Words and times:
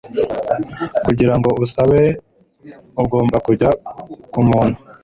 Kugirango 1.05 1.49
usabe, 1.63 2.01
ugomba 3.01 3.35
kujya 3.45 3.69
kumuntu 4.31 4.77